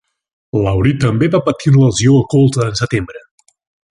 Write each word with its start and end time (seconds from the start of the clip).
Lowry 0.61 0.93
també 1.03 1.29
va 1.35 1.41
patir 1.49 1.73
una 1.73 1.83
lesió 1.83 2.17
al 2.21 2.27
colze 2.35 2.67
en 2.71 2.81
setembre. 2.83 3.23